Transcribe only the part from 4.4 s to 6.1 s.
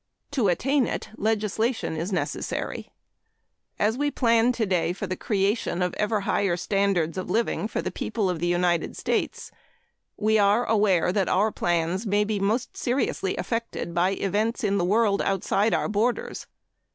today for the creation of